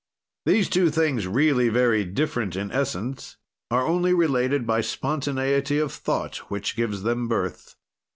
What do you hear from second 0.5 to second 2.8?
two things, really very different in